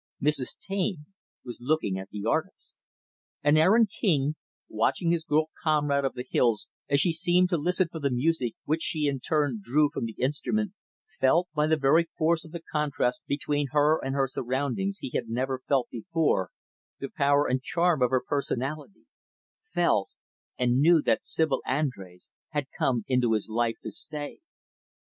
Mrs. 0.19 0.57
Taine 0.59 1.05
was 1.45 1.59
looking 1.61 1.99
at 1.99 2.09
the 2.09 2.25
artist. 2.27 2.73
And 3.43 3.55
Aaron 3.55 3.85
King, 3.85 4.33
watching 4.67 5.11
his 5.11 5.23
girl 5.23 5.51
comrade 5.61 6.03
of 6.03 6.15
the 6.15 6.25
hills 6.27 6.67
as 6.89 6.99
she 6.99 7.11
seemed 7.11 7.49
to 7.51 7.57
listen 7.57 7.87
for 7.91 7.99
the 7.99 8.09
music 8.09 8.55
which 8.65 8.81
she 8.81 9.05
in 9.05 9.19
turn 9.19 9.59
drew 9.61 9.89
from 9.91 10.05
the 10.05 10.15
instrument, 10.17 10.73
felt, 11.19 11.49
by 11.53 11.67
the 11.67 11.77
very 11.77 12.09
force 12.17 12.43
of 12.43 12.51
the 12.51 12.63
contrast 12.71 13.21
between 13.27 13.67
her 13.73 14.03
and 14.03 14.15
her 14.15 14.27
surroundings 14.27 14.97
he 14.97 15.11
had 15.13 15.29
never 15.29 15.61
felt 15.67 15.87
before, 15.91 16.49
the 16.99 17.09
power 17.15 17.45
and 17.47 17.61
charm 17.61 18.01
of 18.01 18.09
her 18.09 18.23
personality 18.27 19.05
felt 19.71 20.09
and 20.57 20.79
knew 20.79 20.99
that 21.03 21.27
Sibyl 21.27 21.61
Andrés 21.67 22.31
had 22.53 22.65
come 22.75 23.03
into 23.07 23.33
his 23.33 23.49
life 23.49 23.75
to 23.83 23.91
stay. 23.91 24.39